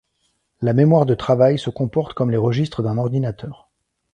[0.63, 3.69] La mémoire de travail se comporte comme les registres d'un ordinateur.